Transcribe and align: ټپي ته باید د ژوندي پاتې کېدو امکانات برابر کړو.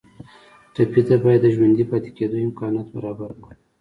ټپي 0.73 1.01
ته 1.07 1.15
باید 1.23 1.41
د 1.43 1.47
ژوندي 1.55 1.85
پاتې 1.91 2.09
کېدو 2.17 2.37
امکانات 2.47 2.87
برابر 2.95 3.29
کړو. 3.41 3.53